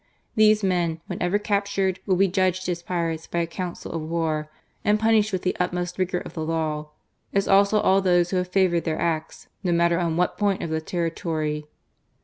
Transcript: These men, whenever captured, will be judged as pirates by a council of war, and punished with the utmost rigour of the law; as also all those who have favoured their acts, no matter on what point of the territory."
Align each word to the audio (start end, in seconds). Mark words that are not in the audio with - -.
These 0.33 0.63
men, 0.63 0.99
whenever 1.05 1.37
captured, 1.37 1.99
will 2.07 2.15
be 2.15 2.27
judged 2.27 2.67
as 2.67 2.81
pirates 2.81 3.27
by 3.27 3.37
a 3.37 3.45
council 3.45 3.91
of 3.91 4.01
war, 4.01 4.49
and 4.83 4.99
punished 4.99 5.31
with 5.31 5.43
the 5.43 5.55
utmost 5.59 5.99
rigour 5.99 6.17
of 6.21 6.33
the 6.33 6.43
law; 6.43 6.89
as 7.35 7.47
also 7.47 7.79
all 7.79 8.01
those 8.01 8.31
who 8.31 8.37
have 8.37 8.47
favoured 8.47 8.83
their 8.83 8.99
acts, 8.99 9.47
no 9.63 9.71
matter 9.71 9.99
on 9.99 10.17
what 10.17 10.39
point 10.39 10.63
of 10.63 10.71
the 10.71 10.81
territory." 10.81 11.67